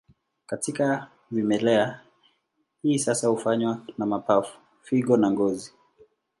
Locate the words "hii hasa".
2.83-3.27